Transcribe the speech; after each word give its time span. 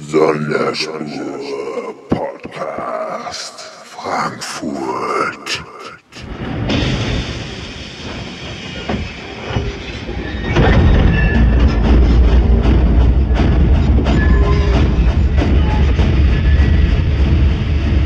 Sonderspur 0.00 1.92
Podcast 2.08 3.60
Frankfurt. 3.84 5.64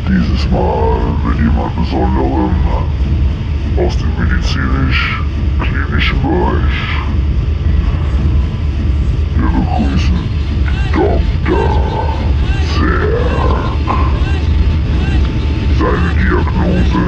Dieses 0.07 0.43
Mal 0.49 0.99
mit 1.23 1.38
jemand 1.38 1.75
Besonderem 1.75 2.55
aus 3.85 3.95
dem 3.97 4.11
medizinisch-klinischen 4.19 6.21
Bereich. 6.21 6.79
Wir 9.38 9.47
begrüßen 9.47 10.19
Dr. 10.93 11.69
Zerg. 12.75 13.88
Seine 15.79 16.11
Diagnose 16.19 17.05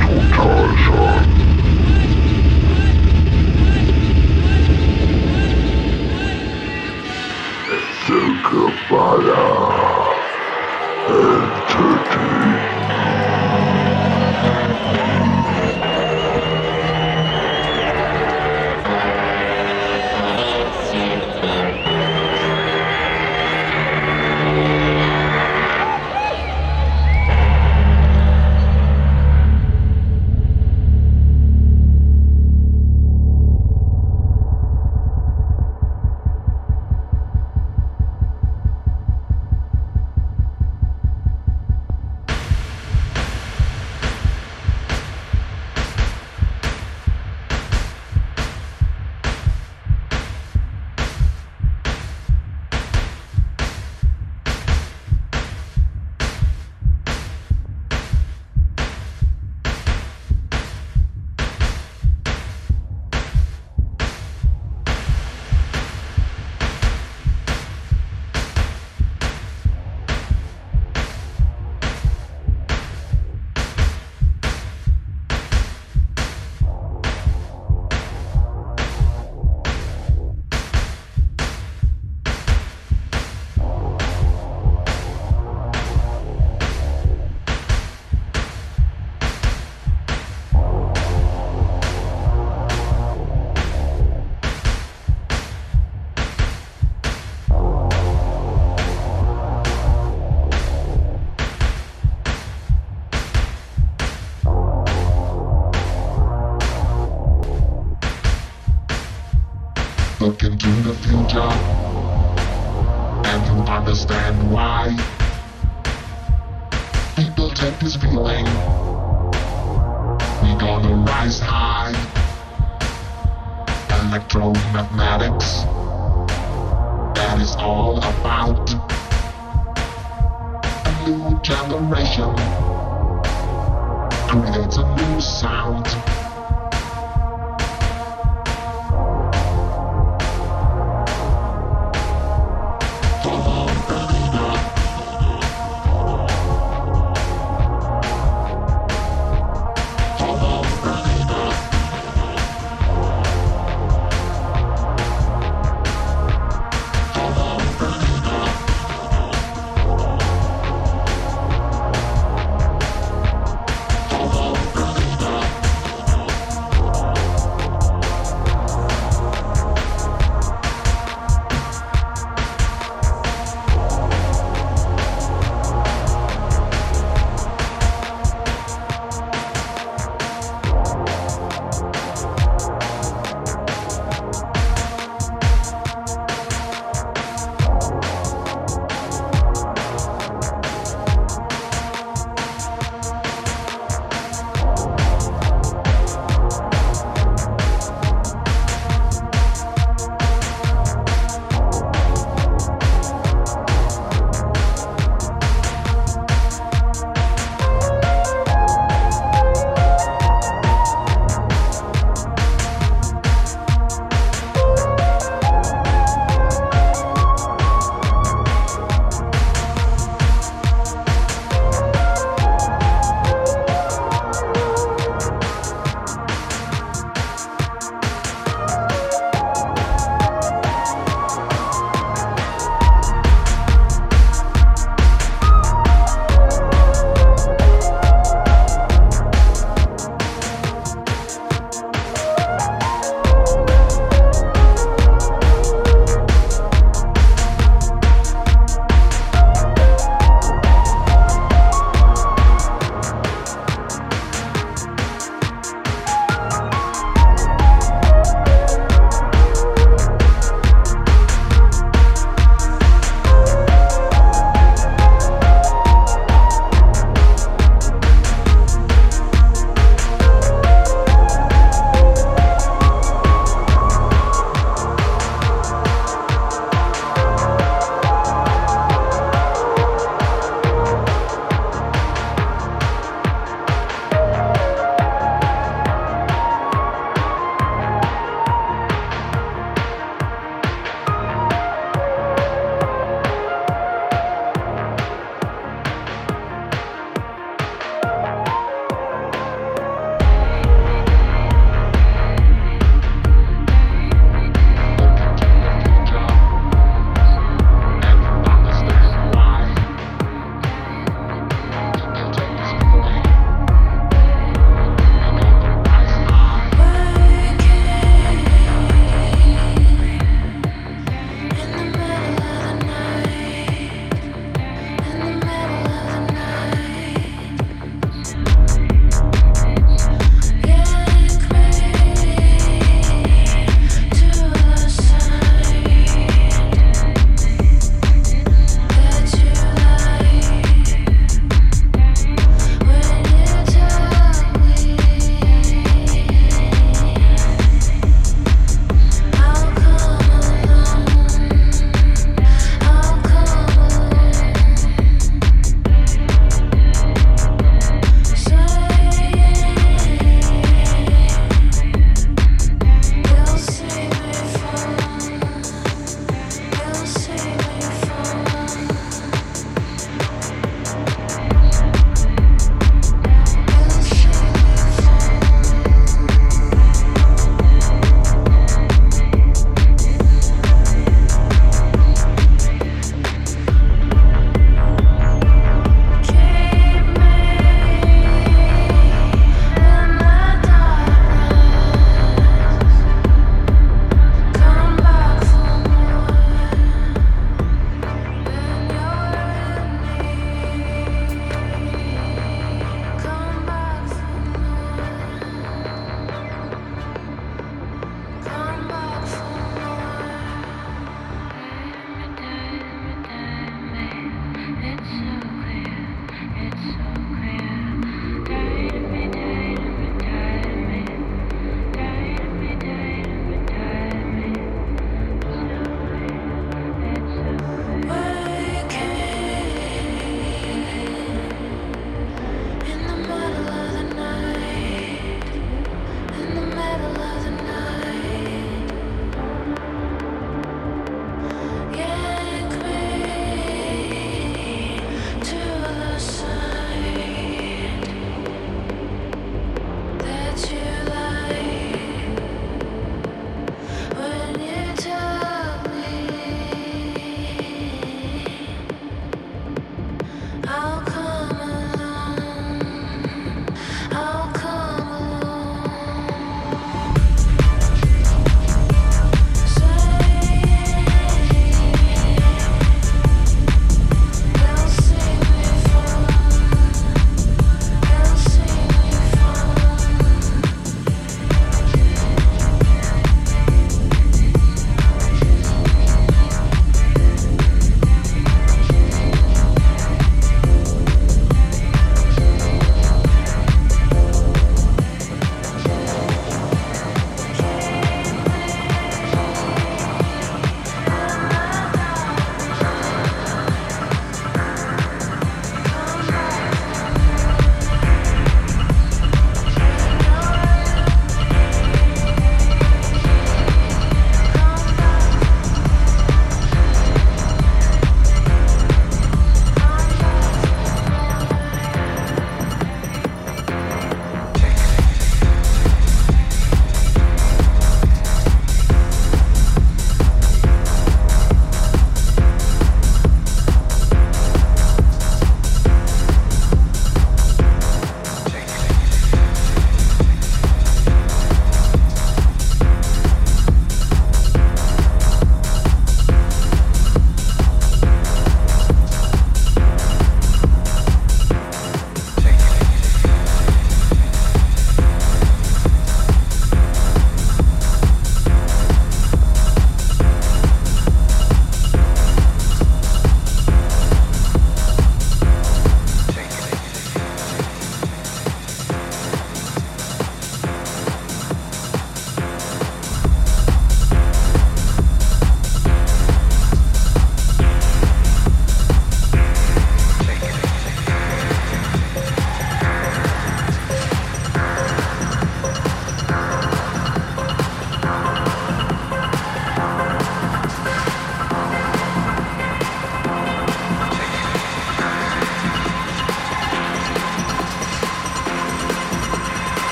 Totalschaden. 0.00 1.32
Zirkelballer. 8.06 9.46
Entity. 11.08 12.39